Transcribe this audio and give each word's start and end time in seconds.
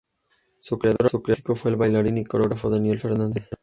Su 0.59 0.79
creador 0.79 1.11
artístico 1.13 1.53
fue 1.53 1.69
el 1.69 1.77
bailarín 1.77 2.17
y 2.17 2.23
coreógrafo 2.25 2.71
Daniel 2.71 2.97
Fernández. 2.97 3.51